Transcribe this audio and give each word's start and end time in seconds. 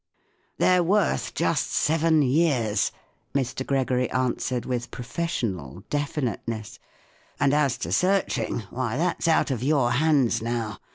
"They're 0.57 0.81
worth 0.81 1.35
just 1.35 1.67
seven 1.71 2.23
years," 2.23 2.91
Mr, 3.35 3.63
Gregory 3.63 4.09
answered, 4.09 4.65
with 4.65 4.89
professional 4.89 5.83
definite¬ 5.91 6.39
ness." 6.47 6.79
And 7.39 7.53
as 7.53 7.77
to 7.85 7.91
searching, 7.91 8.61
why, 8.71 8.97
that's 8.97 9.27
out 9.27 9.51
of 9.51 9.61
your 9.61 9.91
hands 9.91 10.41
now. 10.41 10.79